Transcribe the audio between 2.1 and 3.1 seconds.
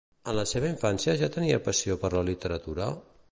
la literatura?